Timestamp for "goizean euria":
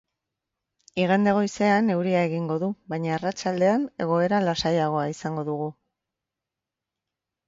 1.39-2.23